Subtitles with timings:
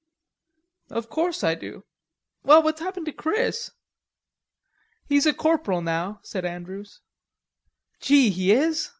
[0.89, 1.83] "Of course I do."
[2.41, 3.69] "Well, what's happened to Chris?"
[5.07, 7.01] "He's a corporal now," said Andrews.
[7.99, 8.89] "Gee he is....